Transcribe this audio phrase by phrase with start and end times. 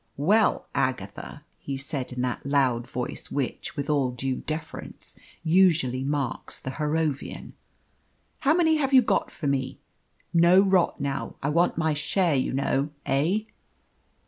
[0.17, 6.57] "Well, Agatha," he said, in that loud voice which, with all due deference, usually marks
[6.59, 7.53] the Harrovian,
[8.39, 9.79] "how many have you got for me?
[10.33, 11.35] No rot now!
[11.43, 13.41] I want my share, you know, eh?"